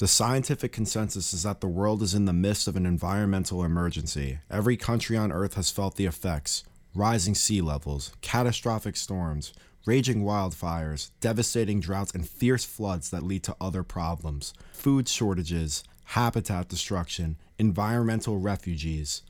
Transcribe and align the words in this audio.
The 0.00 0.08
scientific 0.08 0.72
consensus 0.72 1.34
is 1.34 1.42
that 1.42 1.60
the 1.60 1.68
world 1.68 2.00
is 2.00 2.14
in 2.14 2.24
the 2.24 2.32
midst 2.32 2.66
of 2.66 2.74
an 2.74 2.86
environmental 2.86 3.62
emergency. 3.62 4.38
Every 4.50 4.78
country 4.78 5.14
on 5.14 5.30
Earth 5.30 5.56
has 5.56 5.70
felt 5.70 5.96
the 5.96 6.06
effects 6.06 6.64
rising 6.94 7.34
sea 7.34 7.60
levels, 7.60 8.10
catastrophic 8.22 8.96
storms, 8.96 9.52
raging 9.84 10.24
wildfires, 10.24 11.10
devastating 11.20 11.80
droughts, 11.80 12.12
and 12.12 12.26
fierce 12.26 12.64
floods 12.64 13.10
that 13.10 13.22
lead 13.22 13.42
to 13.42 13.56
other 13.60 13.82
problems 13.82 14.54
food 14.72 15.06
shortages, 15.06 15.84
habitat 16.04 16.70
destruction, 16.70 17.36
environmental 17.58 18.38
refugees. 18.38 19.20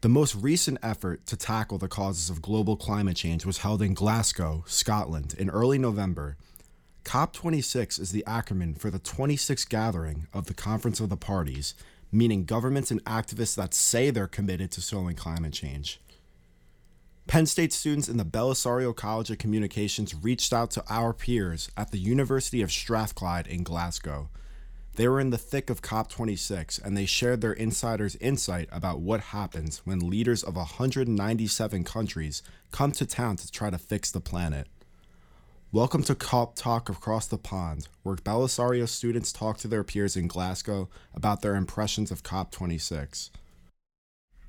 The 0.00 0.08
most 0.08 0.34
recent 0.34 0.78
effort 0.82 1.26
to 1.26 1.36
tackle 1.36 1.76
the 1.76 1.88
causes 1.88 2.30
of 2.30 2.40
global 2.40 2.74
climate 2.74 3.18
change 3.18 3.44
was 3.44 3.58
held 3.58 3.82
in 3.82 3.92
Glasgow, 3.92 4.64
Scotland, 4.66 5.34
in 5.36 5.50
early 5.50 5.76
November. 5.76 6.38
COP26 7.04 7.98
is 7.98 8.12
the 8.12 8.24
acronym 8.26 8.78
for 8.78 8.90
the 8.90 9.00
26th 9.00 9.68
gathering 9.68 10.26
of 10.32 10.46
the 10.46 10.54
Conference 10.54 11.00
of 11.00 11.08
the 11.08 11.16
Parties, 11.16 11.74
meaning 12.12 12.44
governments 12.44 12.90
and 12.90 13.04
activists 13.04 13.56
that 13.56 13.74
say 13.74 14.10
they're 14.10 14.26
committed 14.26 14.70
to 14.72 14.80
solving 14.80 15.16
climate 15.16 15.52
change. 15.52 16.00
Penn 17.26 17.46
State 17.46 17.72
students 17.72 18.08
in 18.08 18.16
the 18.16 18.24
Bellisario 18.24 18.94
College 18.94 19.30
of 19.30 19.38
Communications 19.38 20.14
reached 20.14 20.52
out 20.52 20.70
to 20.72 20.84
our 20.88 21.12
peers 21.12 21.70
at 21.76 21.90
the 21.90 21.98
University 21.98 22.60
of 22.60 22.72
Strathclyde 22.72 23.46
in 23.46 23.62
Glasgow. 23.62 24.28
They 24.96 25.06
were 25.08 25.20
in 25.20 25.30
the 25.30 25.38
thick 25.38 25.70
of 25.70 25.82
COP26 25.82 26.84
and 26.84 26.96
they 26.96 27.06
shared 27.06 27.40
their 27.40 27.52
insider's 27.52 28.16
insight 28.16 28.68
about 28.72 29.00
what 29.00 29.20
happens 29.20 29.80
when 29.84 30.10
leaders 30.10 30.42
of 30.42 30.56
197 30.56 31.84
countries 31.84 32.42
come 32.72 32.92
to 32.92 33.06
town 33.06 33.36
to 33.36 33.50
try 33.50 33.70
to 33.70 33.78
fix 33.78 34.10
the 34.10 34.20
planet. 34.20 34.66
Welcome 35.72 36.02
to 36.02 36.16
COP 36.16 36.56
Talk 36.56 36.88
Across 36.88 37.28
the 37.28 37.38
Pond, 37.38 37.86
where 38.02 38.16
Bellisario 38.16 38.88
students 38.88 39.32
talk 39.32 39.56
to 39.58 39.68
their 39.68 39.84
peers 39.84 40.16
in 40.16 40.26
Glasgow 40.26 40.88
about 41.14 41.42
their 41.42 41.54
impressions 41.54 42.10
of 42.10 42.24
COP26. 42.24 43.30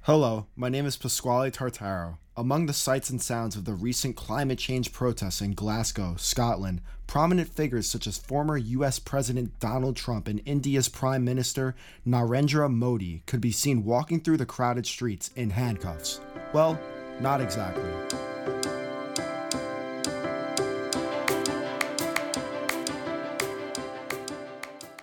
Hello, 0.02 0.48
my 0.56 0.68
name 0.68 0.88
is 0.88 0.98
Pasquale 0.98 1.52
Tartaro. 1.52 2.18
Among 2.36 2.66
the 2.66 2.74
sights 2.74 3.12
and 3.12 3.22
sounds 3.22 3.56
of 3.56 3.66
the 3.66 3.76
recent 3.76 4.16
climate 4.16 4.58
change 4.58 4.94
protests 4.94 5.42
in 5.42 5.54
Glasgow, 5.54 6.16
Scotland, 6.18 6.82
prominent 7.06 7.50
figures 7.50 7.88
such 7.88 8.08
as 8.08 8.18
former 8.18 8.58
US 8.58 8.98
President 8.98 9.60
Donald 9.60 9.96
Trump 9.96 10.28
and 10.28 10.42
India's 10.48 10.90
Prime 10.90 11.24
Minister 11.24 11.76
Narendra 12.04 12.68
Modi 12.68 13.22
could 13.28 13.42
be 13.42 13.52
seen 13.52 13.86
walking 13.86 14.22
through 14.22 14.38
the 14.38 14.48
crowded 14.48 14.88
streets 14.88 15.30
in 15.36 15.52
handcuffs. 15.52 16.20
Well, 16.52 16.80
not 17.20 17.42
exactly. 17.42 17.92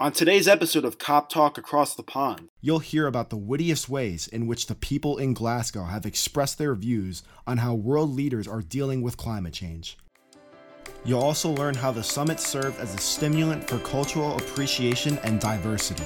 On 0.01 0.13
today's 0.13 0.47
episode 0.47 0.85
of 0.85 0.97
Cop 0.97 1.29
Talk 1.29 1.59
Across 1.59 1.97
the 1.97 2.05
Pond, 2.05 2.51
you'll 2.61 2.79
hear 2.79 3.09
about 3.09 3.31
the 3.31 3.37
wittiest 3.37 3.89
ways 3.89 4.29
in 4.29 4.47
which 4.47 4.69
the 4.69 4.77
people 4.77 5.19
in 5.19 5.35
Glasgow 5.35 5.87
have 5.87 6.07
expressed 6.07 6.57
their 6.57 6.77
views 6.77 7.25
on 7.49 7.59
how 7.59 7.75
world 7.75 8.11
leaders 8.11 8.47
are 8.47 8.63
dealing 8.63 9.03
with 9.03 9.17
climate 9.17 9.55
change. 9.55 9.99
You'll 11.05 11.21
also 11.21 11.51
learn 11.51 11.75
how 11.75 11.91
the 11.91 12.05
summit 12.05 12.39
served 12.39 12.79
as 12.79 12.95
a 12.95 12.99
stimulant 12.99 13.69
for 13.69 13.81
cultural 13.81 14.37
appreciation 14.37 15.19
and 15.25 15.41
diversity. 15.41 16.05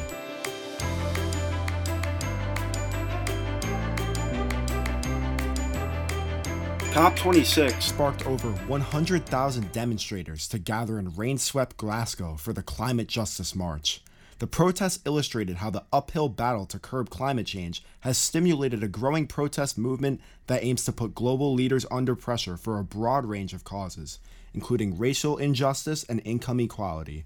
COP26 6.93 7.81
sparked 7.81 8.27
over 8.27 8.51
100,000 8.53 9.73
demonstrators 9.73 10.47
to 10.47 10.59
gather 10.59 10.99
in 10.99 11.09
rain 11.17 11.39
swept 11.39 11.79
Glasgow 11.79 12.37
for 12.37 12.53
the 12.53 12.63
Climate 12.63 13.07
Justice 13.07 13.55
March. 13.55 14.03
The 14.41 14.47
protests 14.47 15.01
illustrated 15.07 15.57
how 15.57 15.71
the 15.71 15.87
uphill 15.91 16.29
battle 16.29 16.67
to 16.67 16.79
curb 16.79 17.09
climate 17.09 17.47
change 17.47 17.83
has 18.01 18.19
stimulated 18.19 18.83
a 18.83 18.89
growing 18.89 19.27
protest 19.27 19.79
movement 19.79 20.21
that 20.49 20.63
aims 20.63 20.85
to 20.85 20.93
put 20.93 21.15
global 21.15 21.55
leaders 21.55 21.87
under 21.91 22.15
pressure 22.15 22.59
for 22.59 22.79
a 22.79 22.85
broad 22.85 23.25
range 23.25 23.55
of 23.55 23.65
causes, 23.65 24.19
including 24.53 24.99
racial 24.99 25.39
injustice 25.39 26.05
and 26.05 26.21
income 26.27 26.61
equality. 26.61 27.25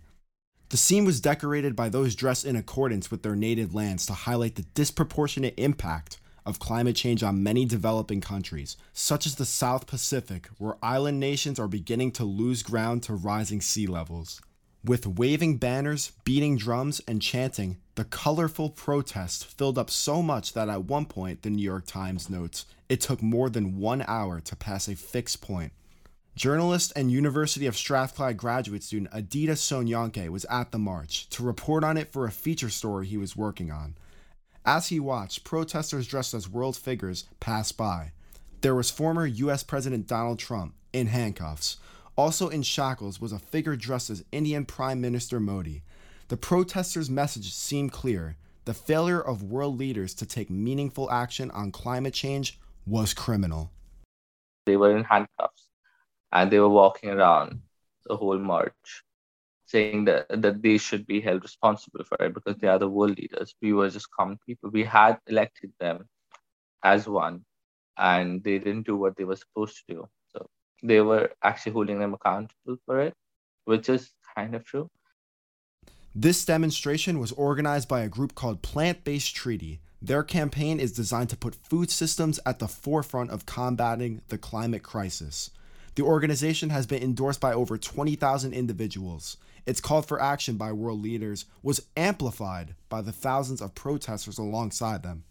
The 0.68 0.76
scene 0.76 1.04
was 1.04 1.20
decorated 1.20 1.74
by 1.74 1.88
those 1.88 2.14
dressed 2.14 2.44
in 2.44 2.54
accordance 2.54 3.10
with 3.10 3.24
their 3.24 3.34
native 3.34 3.74
lands 3.74 4.06
to 4.06 4.12
highlight 4.12 4.54
the 4.54 4.66
disproportionate 4.74 5.54
impact 5.56 6.20
of 6.46 6.58
climate 6.58 6.96
change 6.96 7.22
on 7.22 7.42
many 7.42 7.64
developing 7.64 8.20
countries, 8.20 8.76
such 8.92 9.26
as 9.26 9.34
the 9.34 9.44
South 9.44 9.86
Pacific, 9.86 10.48
where 10.58 10.76
island 10.82 11.20
nations 11.20 11.58
are 11.58 11.68
beginning 11.68 12.12
to 12.12 12.24
lose 12.24 12.62
ground 12.62 13.02
to 13.02 13.14
rising 13.14 13.60
sea 13.60 13.86
levels. 13.86 14.40
With 14.84 15.06
waving 15.06 15.56
banners, 15.56 16.12
beating 16.24 16.56
drums, 16.56 17.00
and 17.08 17.20
chanting, 17.20 17.78
the 17.96 18.04
colorful 18.04 18.70
protest 18.70 19.44
filled 19.44 19.78
up 19.78 19.90
so 19.90 20.22
much 20.22 20.52
that 20.52 20.68
at 20.68 20.84
one 20.84 21.06
point, 21.06 21.42
the 21.42 21.50
New 21.50 21.64
York 21.64 21.86
Times 21.86 22.30
notes, 22.30 22.66
it 22.88 23.00
took 23.00 23.20
more 23.20 23.50
than 23.50 23.78
one 23.78 24.04
hour 24.06 24.40
to 24.40 24.54
pass 24.54 24.86
a 24.86 24.94
fixed 24.94 25.40
point. 25.40 25.72
Journalist 26.36 26.92
and 26.94 27.10
University 27.10 27.66
of 27.66 27.76
Strathclyde 27.76 28.36
graduate 28.36 28.82
student 28.82 29.10
Aditya 29.12 29.54
Sonyanke 29.54 30.28
was 30.28 30.44
at 30.50 30.70
the 30.70 30.78
march 30.78 31.28
to 31.30 31.42
report 31.42 31.82
on 31.82 31.96
it 31.96 32.12
for 32.12 32.26
a 32.26 32.30
feature 32.30 32.68
story 32.68 33.06
he 33.06 33.16
was 33.16 33.36
working 33.36 33.70
on. 33.70 33.96
As 34.68 34.88
he 34.88 34.98
watched, 34.98 35.44
protesters 35.44 36.08
dressed 36.08 36.34
as 36.34 36.48
world 36.48 36.76
figures 36.76 37.28
passed 37.38 37.76
by. 37.76 38.10
There 38.62 38.74
was 38.74 38.90
former 38.90 39.24
US 39.24 39.62
President 39.62 40.08
Donald 40.08 40.40
Trump 40.40 40.74
in 40.92 41.06
handcuffs. 41.06 41.76
Also 42.16 42.48
in 42.48 42.64
shackles 42.64 43.20
was 43.20 43.30
a 43.30 43.38
figure 43.38 43.76
dressed 43.76 44.10
as 44.10 44.24
Indian 44.32 44.64
Prime 44.64 45.00
Minister 45.00 45.38
Modi. 45.38 45.82
The 46.26 46.36
protesters' 46.36 47.08
message 47.08 47.54
seemed 47.54 47.92
clear. 47.92 48.36
The 48.64 48.74
failure 48.74 49.20
of 49.20 49.44
world 49.44 49.78
leaders 49.78 50.14
to 50.14 50.26
take 50.26 50.50
meaningful 50.50 51.08
action 51.12 51.52
on 51.52 51.70
climate 51.70 52.14
change 52.14 52.58
was 52.84 53.14
criminal. 53.14 53.70
They 54.64 54.76
were 54.76 54.96
in 54.96 55.04
handcuffs 55.04 55.68
and 56.32 56.50
they 56.50 56.58
were 56.58 56.68
walking 56.68 57.10
around 57.10 57.60
the 58.04 58.16
whole 58.16 58.38
march 58.38 59.04
saying 59.66 60.04
that, 60.06 60.26
that 60.30 60.62
they 60.62 60.78
should 60.78 61.06
be 61.06 61.20
held 61.20 61.42
responsible 61.42 62.04
for 62.04 62.24
it 62.24 62.34
because 62.34 62.56
they 62.56 62.68
are 62.68 62.78
the 62.78 62.88
world 62.88 63.18
leaders. 63.18 63.54
We 63.60 63.72
were 63.72 63.90
just 63.90 64.10
common 64.10 64.38
people. 64.46 64.70
We 64.70 64.84
had 64.84 65.18
elected 65.26 65.72
them 65.80 66.08
as 66.82 67.08
one, 67.08 67.44
and 67.98 68.42
they 68.42 68.58
didn't 68.58 68.86
do 68.86 68.96
what 68.96 69.16
they 69.16 69.24
were 69.24 69.36
supposed 69.36 69.76
to 69.76 69.94
do. 69.94 70.08
So 70.28 70.46
they 70.82 71.00
were 71.00 71.32
actually 71.42 71.72
holding 71.72 71.98
them 71.98 72.14
accountable 72.14 72.76
for 72.86 73.00
it, 73.00 73.14
which 73.64 73.88
is 73.88 74.12
kind 74.36 74.54
of 74.54 74.64
true. 74.64 74.88
This 76.14 76.44
demonstration 76.44 77.18
was 77.18 77.32
organized 77.32 77.88
by 77.88 78.00
a 78.00 78.08
group 78.08 78.34
called 78.34 78.62
Plant 78.62 79.04
Based 79.04 79.34
Treaty. 79.34 79.80
Their 80.00 80.22
campaign 80.22 80.78
is 80.78 80.92
designed 80.92 81.30
to 81.30 81.36
put 81.36 81.56
food 81.56 81.90
systems 81.90 82.38
at 82.46 82.58
the 82.58 82.68
forefront 82.68 83.30
of 83.30 83.46
combating 83.46 84.22
the 84.28 84.38
climate 84.38 84.82
crisis. 84.82 85.50
The 85.96 86.02
organization 86.02 86.70
has 86.70 86.86
been 86.86 87.02
endorsed 87.02 87.40
by 87.40 87.52
over 87.52 87.76
20,000 87.78 88.52
individuals. 88.52 89.38
Its 89.66 89.80
call 89.80 90.00
for 90.00 90.22
action 90.22 90.56
by 90.56 90.70
world 90.70 91.02
leaders 91.02 91.44
was 91.60 91.86
amplified 91.96 92.76
by 92.88 93.02
the 93.02 93.12
thousands 93.12 93.60
of 93.60 93.74
protesters 93.74 94.38
alongside 94.38 95.02
them. 95.02 95.24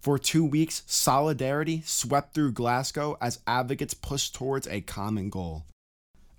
For 0.00 0.18
two 0.18 0.44
weeks, 0.44 0.82
solidarity 0.86 1.82
swept 1.84 2.34
through 2.34 2.52
Glasgow 2.52 3.16
as 3.20 3.40
advocates 3.46 3.94
pushed 3.94 4.34
towards 4.34 4.66
a 4.66 4.80
common 4.80 5.28
goal. 5.28 5.66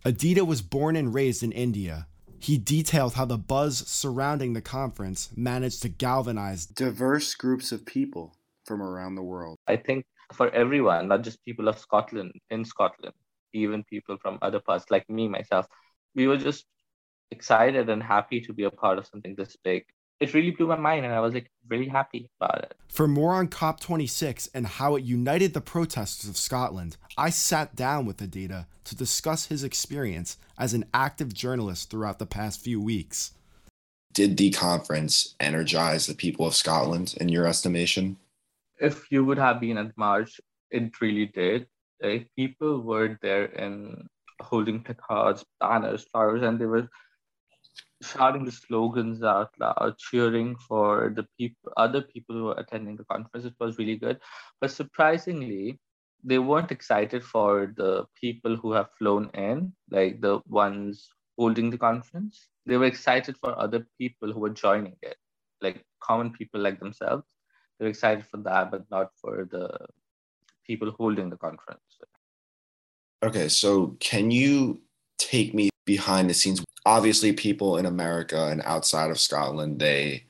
Aditya 0.03 0.44
was 0.44 0.62
born 0.62 0.96
and 0.96 1.13
raised 1.13 1.44
in 1.44 1.51
India. 1.51 2.07
He 2.40 2.57
detailed 2.57 3.13
how 3.13 3.24
the 3.24 3.38
buzz 3.38 3.88
surrounding 3.88 4.51
the 4.51 4.62
conference 4.62 5.30
managed 5.38 5.81
to 5.84 5.90
galvanize 5.90 6.66
diverse 6.66 7.35
groups 7.35 7.72
of 7.72 7.85
people 7.85 8.35
from 8.66 8.81
around 8.81 9.16
the 9.16 9.24
world. 9.24 9.57
I 9.66 9.78
think 9.78 10.06
for 10.34 10.50
everyone, 10.50 11.07
not 11.07 11.22
just 11.22 11.45
people 11.45 11.69
of 11.69 11.78
Scotland, 11.78 12.34
in 12.50 12.66
Scotland, 12.66 13.13
even 13.53 13.84
people 13.85 14.18
from 14.18 14.40
other 14.41 14.59
parts 14.59 14.85
like 14.90 15.09
me 15.09 15.30
myself 15.30 15.68
we 16.16 16.28
were 16.28 16.38
just 16.38 16.66
excited 17.35 17.89
and 17.89 18.01
happy 18.01 18.39
to 18.41 18.53
be 18.53 18.63
a 18.63 18.71
part 18.71 18.97
of 18.97 19.07
something 19.07 19.35
this 19.35 19.57
big. 19.63 19.83
It 20.19 20.33
really 20.33 20.51
blew 20.51 20.68
my 20.68 20.77
mind 20.77 21.03
and 21.06 21.13
i 21.13 21.19
was 21.19 21.33
like 21.33 21.50
really 21.68 21.89
happy 22.00 22.30
about 22.39 22.59
it. 22.65 22.74
For 22.88 23.07
more 23.07 23.33
on 23.33 23.47
cop26 23.50 24.50
and 24.53 24.65
how 24.65 24.95
it 24.95 25.03
united 25.03 25.53
the 25.53 25.68
protesters 25.75 26.30
of 26.30 26.38
scotland 26.38 26.95
i 27.18 27.30
sat 27.30 27.75
down 27.75 28.06
with 28.06 28.21
Aditya 28.21 28.68
to 28.85 28.95
discuss 28.95 29.47
his 29.47 29.63
experience 29.63 30.38
as 30.57 30.74
an 30.74 30.85
active 30.94 31.33
journalist 31.33 31.89
throughout 31.89 32.19
the 32.19 32.25
past 32.38 32.62
few 32.62 32.80
weeks. 32.80 33.33
Did 34.13 34.38
the 34.38 34.51
conference 34.51 35.35
energize 35.39 36.06
the 36.06 36.13
people 36.13 36.45
of 36.45 36.56
scotland 36.56 37.15
in 37.19 37.27
your 37.30 37.45
estimation? 37.47 38.18
If 38.80 39.12
you 39.12 39.25
would 39.25 39.39
have 39.39 39.59
been 39.59 39.77
at 39.77 39.97
march 39.97 40.39
it 40.74 41.00
really 41.00 41.27
did. 41.27 41.68
Like 42.01 42.27
people 42.35 42.81
were 42.81 43.18
there 43.21 43.45
and 43.45 44.07
holding 44.41 44.83
placards, 44.83 45.45
banners, 45.62 46.06
flowers, 46.12 46.41
and 46.41 46.59
they 46.59 46.65
were 46.65 46.89
shouting 48.03 48.45
the 48.45 48.51
slogans 48.51 49.23
out 49.23 49.50
loud, 49.59 49.95
cheering 49.97 50.55
for 50.67 51.13
the 51.15 51.25
people, 51.38 51.71
other 51.77 52.01
people 52.01 52.35
who 52.35 52.44
were 52.45 52.59
attending 52.59 52.95
the 52.95 53.05
conference. 53.05 53.45
It 53.45 53.53
was 53.59 53.77
really 53.77 53.97
good, 53.97 54.19
but 54.61 54.71
surprisingly, 54.71 55.79
they 56.23 56.39
weren't 56.39 56.71
excited 56.71 57.23
for 57.23 57.73
the 57.75 58.05
people 58.19 58.55
who 58.55 58.71
have 58.71 58.88
flown 58.97 59.29
in, 59.33 59.73
like 59.91 60.21
the 60.21 60.39
ones 60.47 61.09
holding 61.38 61.69
the 61.69 61.77
conference. 61.77 62.47
They 62.65 62.77
were 62.77 62.85
excited 62.85 63.35
for 63.38 63.59
other 63.59 63.85
people 63.97 64.31
who 64.31 64.39
were 64.39 64.49
joining 64.49 64.95
it, 65.01 65.17
like 65.61 65.83
common 66.01 66.31
people 66.31 66.61
like 66.61 66.79
themselves. 66.79 67.23
They're 67.79 67.89
excited 67.89 68.25
for 68.25 68.38
that, 68.38 68.71
but 68.71 68.83
not 68.89 69.09
for 69.19 69.47
the 69.51 69.69
people 70.65 70.91
holding 70.91 71.29
the 71.29 71.38
conference. 71.38 71.81
Okay, 73.23 73.49
so 73.49 73.95
can 73.99 74.31
you 74.31 74.81
take 75.17 75.53
me 75.53 75.69
behind 75.85 76.29
the 76.29 76.33
scenes? 76.33 76.63
Obviously, 76.85 77.33
people 77.33 77.77
in 77.77 77.85
America 77.85 78.47
and 78.47 78.62
outside 78.63 79.09
of 79.09 79.19
Scotland, 79.19 79.80
they 79.80 80.24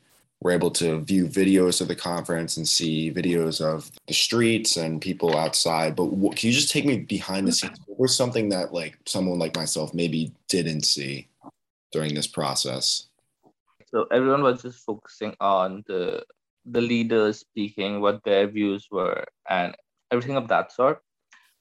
were 0.43 0.51
able 0.51 0.69
to 0.69 0.99
view 0.99 1.25
videos 1.25 1.79
of 1.81 1.87
the 1.87 1.95
conference 1.95 2.57
and 2.57 2.67
see 2.67 3.11
videos 3.11 3.61
of 3.61 3.89
the 4.07 4.13
streets 4.13 4.75
and 4.75 5.01
people 5.01 5.35
outside. 5.37 5.95
But 5.95 6.05
what, 6.05 6.35
can 6.35 6.49
you 6.49 6.53
just 6.53 6.69
take 6.69 6.85
me 6.85 6.97
behind 6.97 7.47
the 7.47 7.51
mm-hmm. 7.51 7.67
scenes? 7.67 7.79
What 7.87 7.99
was 7.99 8.15
something 8.15 8.49
that 8.49 8.73
like 8.73 8.97
someone 9.05 9.39
like 9.39 9.55
myself 9.55 9.93
maybe 9.93 10.33
didn't 10.49 10.83
see 10.83 11.27
during 11.91 12.13
this 12.13 12.27
process? 12.27 13.07
So 13.87 14.05
everyone 14.11 14.43
was 14.43 14.61
just 14.61 14.79
focusing 14.85 15.35
on 15.39 15.83
the 15.87 16.23
the 16.65 16.81
leaders 16.81 17.39
speaking, 17.39 18.01
what 18.01 18.23
their 18.23 18.47
views 18.47 18.87
were, 18.89 19.25
and 19.49 19.75
everything 20.11 20.37
of 20.37 20.47
that 20.47 20.71
sort. 20.71 21.01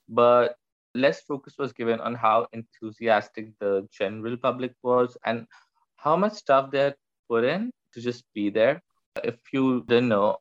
But 0.08 0.56
less 0.94 1.22
focus 1.22 1.54
was 1.58 1.72
given 1.72 2.00
on 2.00 2.14
how 2.14 2.46
enthusiastic 2.52 3.58
the 3.58 3.88
general 3.92 4.36
public 4.36 4.74
was 4.82 5.16
and 5.24 5.46
how 5.96 6.16
much 6.16 6.34
stuff 6.34 6.70
they 6.70 6.78
had 6.78 6.96
put 7.28 7.44
in 7.44 7.70
to 7.94 8.00
just 8.00 8.24
be 8.34 8.50
there. 8.50 8.82
If 9.22 9.36
you 9.52 9.84
didn't 9.88 10.08
know, 10.08 10.38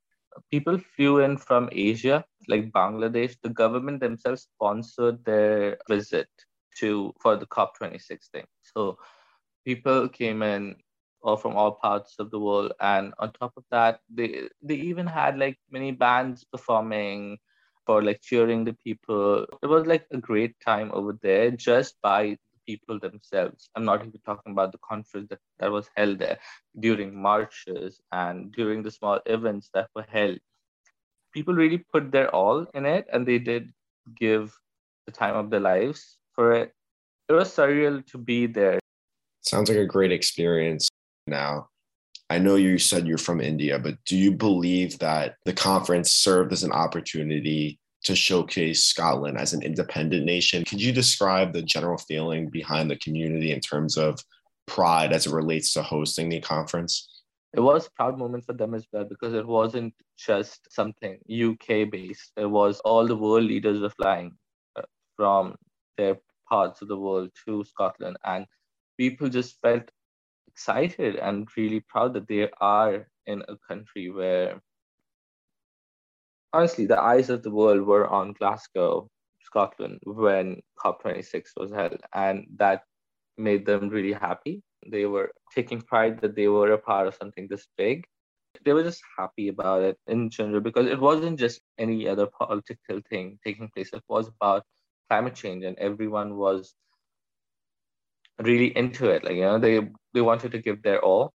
people 0.49 0.77
flew 0.95 1.19
in 1.19 1.37
from 1.37 1.69
Asia, 1.71 2.23
like 2.47 2.71
Bangladesh. 2.71 3.35
The 3.41 3.49
government 3.49 3.99
themselves 3.99 4.43
sponsored 4.43 5.23
their 5.25 5.77
visit 5.89 6.27
to 6.79 7.13
for 7.21 7.35
the 7.35 7.45
COP26 7.45 8.29
thing. 8.31 8.45
So 8.63 8.97
people 9.65 10.09
came 10.09 10.41
in 10.41 10.75
all 11.21 11.37
from 11.37 11.55
all 11.55 11.73
parts 11.73 12.15
of 12.19 12.31
the 12.31 12.39
world, 12.39 12.73
and 12.79 13.13
on 13.19 13.31
top 13.33 13.53
of 13.57 13.63
that, 13.71 13.99
they 14.09 14.49
they 14.61 14.75
even 14.75 15.05
had 15.05 15.37
like 15.37 15.59
many 15.69 15.91
bands 15.91 16.43
performing 16.43 17.37
for 17.91 18.01
like 18.01 18.21
cheering 18.21 18.63
the 18.63 18.71
people. 18.71 19.45
It 19.61 19.67
was 19.67 19.85
like 19.85 20.05
a 20.11 20.17
great 20.17 20.55
time 20.61 20.91
over 20.93 21.17
there 21.21 21.51
just 21.51 21.95
by 22.01 22.37
the 22.53 22.59
people 22.65 22.97
themselves. 22.99 23.69
I'm 23.75 23.83
not 23.83 23.99
even 23.99 24.21
talking 24.25 24.53
about 24.53 24.71
the 24.71 24.77
conference 24.77 25.27
that, 25.29 25.39
that 25.59 25.71
was 25.71 25.89
held 25.97 26.19
there 26.19 26.39
during 26.79 27.21
marches 27.21 27.99
and 28.13 28.49
during 28.53 28.81
the 28.81 28.91
small 28.91 29.19
events 29.25 29.69
that 29.73 29.89
were 29.93 30.05
held. 30.07 30.39
People 31.33 31.53
really 31.53 31.79
put 31.79 32.13
their 32.13 32.33
all 32.33 32.65
in 32.73 32.85
it 32.85 33.07
and 33.11 33.27
they 33.27 33.39
did 33.39 33.73
give 34.15 34.57
the 35.05 35.11
time 35.11 35.35
of 35.35 35.49
their 35.49 35.59
lives 35.59 36.17
for 36.33 36.53
it. 36.53 36.71
It 37.27 37.33
was 37.33 37.49
surreal 37.49 38.05
to 38.11 38.17
be 38.17 38.47
there. 38.47 38.79
Sounds 39.41 39.67
like 39.67 39.79
a 39.79 39.85
great 39.85 40.13
experience 40.13 40.87
now. 41.27 41.67
I 42.31 42.37
know 42.37 42.55
you 42.55 42.77
said 42.77 43.05
you're 43.05 43.17
from 43.17 43.41
India, 43.41 43.77
but 43.77 43.97
do 44.05 44.15
you 44.15 44.31
believe 44.31 44.99
that 44.99 45.35
the 45.43 45.51
conference 45.51 46.09
served 46.09 46.53
as 46.53 46.63
an 46.63 46.71
opportunity 46.71 47.80
to 48.03 48.15
showcase 48.15 48.83
Scotland 48.83 49.37
as 49.37 49.53
an 49.53 49.61
independent 49.61 50.25
nation. 50.25 50.65
Could 50.65 50.81
you 50.81 50.91
describe 50.91 51.53
the 51.53 51.61
general 51.61 51.97
feeling 51.97 52.49
behind 52.49 52.89
the 52.89 52.95
community 52.95 53.51
in 53.51 53.59
terms 53.59 53.97
of 53.97 54.19
pride 54.65 55.13
as 55.13 55.27
it 55.27 55.33
relates 55.33 55.73
to 55.73 55.83
hosting 55.83 56.29
the 56.29 56.41
conference? 56.41 57.21
It 57.53 57.59
was 57.59 57.87
a 57.87 57.91
proud 57.91 58.17
moment 58.17 58.45
for 58.45 58.53
them 58.53 58.73
as 58.73 58.87
well 58.91 59.03
because 59.03 59.33
it 59.33 59.45
wasn't 59.45 59.93
just 60.17 60.71
something 60.71 61.19
UK 61.29 61.89
based. 61.91 62.31
It 62.37 62.45
was 62.45 62.79
all 62.79 63.05
the 63.05 63.15
world 63.15 63.43
leaders 63.43 63.81
were 63.81 63.89
flying 63.89 64.31
uh, 64.75 64.83
from 65.17 65.55
their 65.97 66.17
parts 66.49 66.81
of 66.81 66.87
the 66.87 66.97
world 66.97 67.29
to 67.45 67.63
Scotland, 67.65 68.17
and 68.25 68.45
people 68.97 69.27
just 69.29 69.59
felt 69.61 69.91
excited 70.47 71.17
and 71.17 71.47
really 71.57 71.81
proud 71.81 72.13
that 72.13 72.27
they 72.27 72.49
are 72.61 73.07
in 73.25 73.43
a 73.47 73.55
country 73.67 74.09
where 74.09 74.61
honestly, 76.53 76.85
the 76.85 76.99
eyes 76.99 77.29
of 77.29 77.43
the 77.43 77.51
world 77.51 77.81
were 77.81 78.07
on 78.07 78.33
Glasgow, 78.33 79.09
Scotland, 79.41 79.99
when 80.05 80.61
COP26 80.83 81.43
was 81.57 81.71
held, 81.71 81.99
and 82.13 82.45
that 82.57 82.83
made 83.37 83.65
them 83.65 83.89
really 83.89 84.13
happy. 84.13 84.61
They 84.87 85.05
were 85.05 85.31
taking 85.53 85.81
pride 85.81 86.21
that 86.21 86.35
they 86.35 86.47
were 86.47 86.71
a 86.71 86.77
part 86.77 87.07
of 87.07 87.15
something 87.15 87.47
this 87.49 87.67
big. 87.77 88.03
They 88.65 88.73
were 88.73 88.83
just 88.83 89.01
happy 89.17 89.47
about 89.47 89.83
it 89.83 89.97
in 90.07 90.29
general 90.29 90.61
because 90.61 90.87
it 90.87 90.99
wasn't 90.99 91.39
just 91.39 91.61
any 91.77 92.07
other 92.07 92.27
political 92.27 92.99
thing 93.09 93.39
taking 93.43 93.69
place. 93.73 93.89
It 93.93 94.03
was 94.09 94.27
about 94.27 94.63
climate 95.09 95.35
change, 95.35 95.63
and 95.63 95.77
everyone 95.79 96.35
was 96.37 96.73
really 98.39 98.75
into 98.75 99.09
it. 99.09 99.23
Like 99.23 99.35
you 99.35 99.41
know, 99.41 99.59
they 99.59 99.87
they 100.13 100.21
wanted 100.21 100.51
to 100.51 100.59
give 100.59 100.83
their 100.83 100.99
all. 100.99 101.33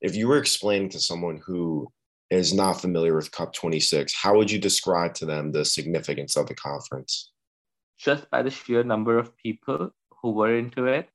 If 0.00 0.16
you 0.16 0.26
were 0.26 0.38
explaining 0.38 0.88
to 0.90 1.00
someone 1.00 1.40
who 1.46 1.86
is 2.32 2.52
not 2.52 2.80
familiar 2.80 3.14
with 3.14 3.30
COP26, 3.30 4.12
how 4.14 4.36
would 4.36 4.50
you 4.50 4.58
describe 4.58 5.14
to 5.14 5.26
them 5.26 5.52
the 5.52 5.64
significance 5.64 6.36
of 6.36 6.46
the 6.46 6.54
conference? 6.54 7.32
Just 7.98 8.30
by 8.30 8.42
the 8.42 8.50
sheer 8.50 8.82
number 8.82 9.18
of 9.18 9.36
people 9.36 9.90
who 10.20 10.30
were 10.32 10.56
into 10.56 10.86
it, 10.86 11.08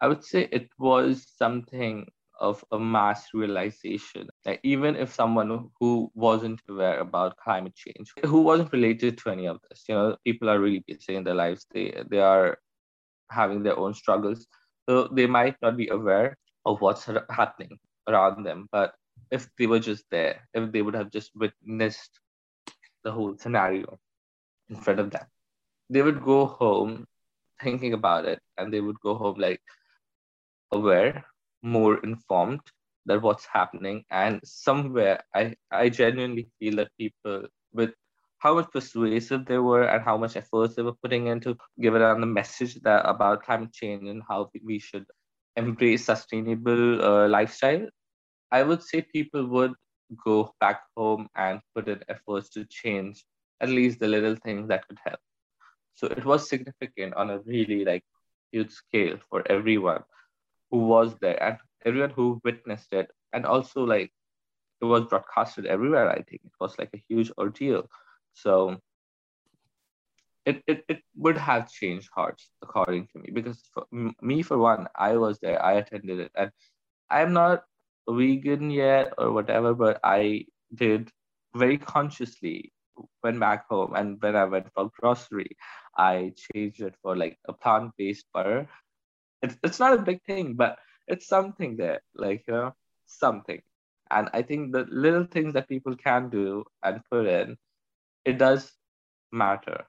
I 0.00 0.08
would 0.08 0.24
say 0.24 0.48
it 0.50 0.70
was 0.78 1.26
something 1.36 2.06
of 2.40 2.64
a 2.72 2.78
mass 2.78 3.28
realization. 3.34 4.28
Like 4.46 4.60
even 4.62 4.96
if 4.96 5.14
someone 5.14 5.68
who 5.78 6.10
wasn't 6.14 6.60
aware 6.68 7.00
about 7.00 7.36
climate 7.36 7.74
change, 7.76 8.12
who 8.24 8.40
wasn't 8.40 8.72
related 8.72 9.18
to 9.18 9.30
any 9.30 9.46
of 9.46 9.58
this, 9.68 9.84
you 9.88 9.94
know, 9.94 10.16
people 10.24 10.48
are 10.48 10.58
really 10.58 10.82
busy 10.86 11.16
in 11.16 11.24
their 11.24 11.34
lives. 11.34 11.66
They 11.70 12.02
they 12.10 12.20
are 12.20 12.58
having 13.30 13.62
their 13.62 13.78
own 13.78 13.92
struggles, 13.92 14.46
so 14.88 15.08
they 15.12 15.26
might 15.26 15.56
not 15.60 15.76
be 15.76 15.88
aware 15.88 16.36
of 16.64 16.80
what's 16.80 17.06
happening 17.30 17.78
around 18.08 18.44
them. 18.44 18.68
But 18.72 18.94
if 19.30 19.48
they 19.58 19.66
were 19.66 19.78
just 19.78 20.04
there, 20.10 20.48
if 20.54 20.72
they 20.72 20.82
would 20.82 20.94
have 20.94 21.10
just 21.10 21.30
witnessed 21.34 22.20
the 23.04 23.12
whole 23.12 23.36
scenario 23.38 23.98
in 24.68 24.76
front 24.76 25.00
of 25.00 25.10
them. 25.10 25.24
They 25.88 26.02
would 26.02 26.22
go 26.22 26.46
home 26.46 27.06
thinking 27.62 27.92
about 27.92 28.24
it 28.24 28.40
and 28.56 28.72
they 28.72 28.80
would 28.80 29.00
go 29.00 29.14
home 29.14 29.36
like 29.38 29.60
aware, 30.72 31.24
more 31.62 31.98
informed 32.04 32.60
that 33.06 33.22
what's 33.22 33.46
happening. 33.46 34.04
And 34.10 34.40
somewhere 34.44 35.22
I, 35.34 35.54
I 35.70 35.88
genuinely 35.88 36.48
feel 36.58 36.76
that 36.76 36.90
people 36.98 37.46
with 37.72 37.90
how 38.38 38.54
much 38.54 38.70
persuasive 38.70 39.44
they 39.46 39.58
were 39.58 39.84
and 39.84 40.02
how 40.02 40.16
much 40.16 40.36
efforts 40.36 40.74
they 40.74 40.82
were 40.82 40.96
putting 41.02 41.26
into 41.26 41.56
giving 41.80 42.02
out 42.02 42.18
the 42.20 42.26
message 42.26 42.74
that 42.82 43.08
about 43.08 43.42
climate 43.44 43.72
change 43.72 44.08
and 44.08 44.22
how 44.26 44.50
we 44.64 44.78
should 44.78 45.04
embrace 45.56 46.06
sustainable 46.06 47.04
uh, 47.04 47.28
lifestyle 47.28 47.86
I 48.50 48.62
would 48.62 48.82
say 48.82 49.02
people 49.02 49.46
would 49.46 49.74
go 50.24 50.54
back 50.60 50.82
home 50.96 51.28
and 51.36 51.60
put 51.74 51.88
in 51.88 52.02
efforts 52.08 52.50
to 52.50 52.64
change 52.66 53.24
at 53.60 53.68
least 53.68 54.00
the 54.00 54.08
little 54.08 54.36
things 54.36 54.68
that 54.68 54.86
could 54.88 54.98
help. 55.04 55.20
So 55.94 56.06
it 56.08 56.24
was 56.24 56.48
significant 56.48 57.14
on 57.14 57.30
a 57.30 57.40
really 57.40 57.84
like 57.84 58.04
huge 58.52 58.70
scale 58.70 59.18
for 59.28 59.42
everyone 59.50 60.02
who 60.70 60.78
was 60.86 61.14
there 61.20 61.40
and 61.42 61.58
everyone 61.84 62.10
who 62.10 62.40
witnessed 62.44 62.92
it. 62.92 63.10
And 63.32 63.46
also 63.46 63.84
like 63.84 64.10
it 64.80 64.84
was 64.84 65.04
broadcasted 65.06 65.66
everywhere, 65.66 66.10
I 66.10 66.22
think. 66.22 66.42
It 66.44 66.52
was 66.60 66.78
like 66.78 66.90
a 66.94 67.02
huge 67.08 67.30
ordeal. 67.38 67.88
So 68.34 68.78
it, 70.46 70.62
it, 70.66 70.84
it 70.88 71.02
would 71.16 71.36
have 71.38 71.70
changed 71.70 72.08
hearts 72.14 72.50
according 72.62 73.06
to 73.12 73.18
me 73.18 73.30
because 73.32 73.62
for 73.72 73.84
me 74.20 74.42
for 74.42 74.58
one 74.58 74.86
i 74.96 75.16
was 75.16 75.38
there 75.40 75.62
i 75.64 75.74
attended 75.74 76.18
it 76.20 76.30
and 76.34 76.50
i'm 77.10 77.32
not 77.32 77.62
vegan 78.08 78.70
yet 78.70 79.12
or 79.18 79.32
whatever, 79.32 79.74
but 79.74 80.00
I 80.04 80.46
did 80.74 81.10
very 81.54 81.78
consciously 81.78 82.72
went 83.22 83.40
back 83.40 83.66
home 83.68 83.94
and 83.94 84.20
when 84.20 84.36
I 84.36 84.44
went 84.44 84.68
for 84.74 84.90
grocery, 85.00 85.56
I 85.96 86.32
changed 86.36 86.82
it 86.82 86.94
for 87.02 87.16
like 87.16 87.38
a 87.48 87.52
plant-based 87.52 88.26
butter. 88.32 88.68
It's 89.42 89.56
it's 89.64 89.78
not 89.78 89.94
a 89.94 90.02
big 90.02 90.22
thing, 90.24 90.54
but 90.54 90.78
it's 91.08 91.26
something 91.26 91.76
there, 91.76 92.00
like 92.14 92.44
you 92.46 92.54
know, 92.54 92.74
something. 93.06 93.60
And 94.10 94.28
I 94.32 94.42
think 94.42 94.72
the 94.72 94.86
little 94.90 95.24
things 95.24 95.54
that 95.54 95.68
people 95.68 95.96
can 95.96 96.30
do 96.30 96.64
and 96.82 97.00
put 97.10 97.26
in, 97.26 97.56
it 98.24 98.38
does 98.38 98.70
matter. 99.32 99.84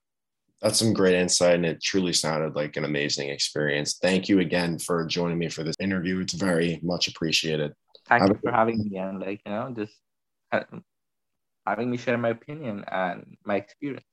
That's 0.62 0.77
some 0.77 0.94
great 0.94 1.15
insight, 1.15 1.56
and 1.56 1.65
it 1.65 1.82
truly 1.82 2.13
sounded 2.13 2.56
like 2.56 2.77
an 2.77 2.86
amazing 2.86 3.30
experience. 3.30 3.98
Thank 4.00 4.30
you 4.30 4.39
again 4.39 4.77
for 4.77 5.06
joining 5.06 5.39
me 5.39 5.50
for 5.50 5.63
this 5.63 5.75
interview. 5.80 6.20
It's 6.20 6.34
very 6.34 6.80
much 6.84 7.08
appreciated. 7.08 7.74
Thank 8.08 8.29
you 8.29 8.39
for 8.41 8.51
having 8.51 8.89
me 8.89 8.98
and 8.98 9.20
like 9.20 9.41
you 9.46 9.51
know 9.51 9.74
just 9.75 9.93
uh, 10.51 10.62
having 11.65 11.89
me 11.89 11.98
share 11.98 12.17
my 12.17 12.29
opinion 12.29 12.84
and 12.91 13.38
my 13.46 13.55
experience. 13.55 14.05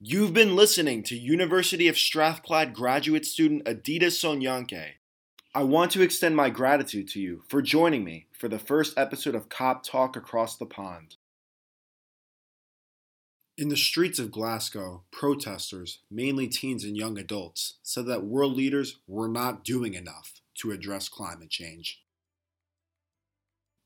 You've 0.00 0.34
been 0.34 0.56
listening 0.56 1.02
to 1.04 1.16
University 1.16 1.88
of 1.88 1.96
Strathclyde 1.96 2.74
graduate 2.74 3.24
student 3.24 3.62
Aditya 3.66 4.08
Sonyanke. 4.08 4.94
I 5.54 5.62
want 5.62 5.92
to 5.92 6.02
extend 6.02 6.36
my 6.36 6.50
gratitude 6.50 7.08
to 7.10 7.20
you 7.20 7.42
for 7.48 7.62
joining 7.62 8.04
me 8.04 8.26
for 8.32 8.48
the 8.48 8.58
first 8.58 8.98
episode 8.98 9.34
of 9.34 9.48
Cop 9.48 9.84
Talk 9.84 10.16
Across 10.16 10.56
the 10.56 10.66
Pond. 10.66 11.16
In 13.56 13.68
the 13.68 13.76
streets 13.76 14.18
of 14.18 14.32
Glasgow, 14.32 15.04
protesters, 15.12 16.00
mainly 16.10 16.48
teens 16.48 16.82
and 16.82 16.96
young 16.96 17.16
adults, 17.16 17.74
said 17.84 18.04
that 18.06 18.24
world 18.24 18.56
leaders 18.56 18.98
were 19.06 19.28
not 19.28 19.64
doing 19.64 19.94
enough 19.94 20.40
to 20.56 20.72
address 20.72 21.08
climate 21.08 21.50
change. 21.50 22.03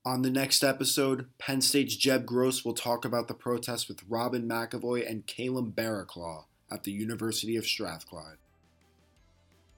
On 0.09 0.23
the 0.23 0.31
next 0.31 0.63
episode, 0.63 1.27
Penn 1.37 1.61
State's 1.61 1.95
Jeb 1.95 2.25
Gross 2.25 2.65
will 2.65 2.73
talk 2.73 3.05
about 3.05 3.27
the 3.27 3.35
protests 3.35 3.87
with 3.87 4.01
Robin 4.09 4.49
McAvoy 4.49 5.07
and 5.07 5.27
Caleb 5.27 5.75
Barraclough 5.75 6.45
at 6.71 6.83
the 6.83 6.91
University 6.91 7.55
of 7.57 7.67
Strathclyde. 7.67 8.37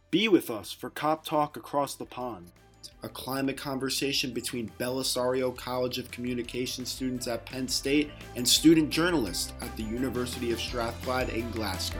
Be 0.10 0.30
with 0.30 0.50
us 0.50 0.72
for 0.72 0.90
Cop 0.90 1.26
Talk 1.26 1.58
Across 1.58 1.96
the 1.96 2.06
Pond, 2.06 2.54
a 3.04 3.10
climate 3.10 3.58
conversation 3.58 4.32
between 4.32 4.72
Bellisario 4.80 5.54
College 5.54 5.98
of 5.98 6.12
Communication 6.12 6.86
students 6.86 7.28
at 7.28 7.46
Penn 7.46 7.68
State 7.68 8.10
and 8.38 8.48
student 8.48 8.90
journalists 8.90 9.52
at 9.60 9.76
the 9.76 9.84
University 9.84 10.54
of 10.54 10.62
Strathclyde 10.62 11.28
in 11.32 11.52
Glasgow. 11.52 12.00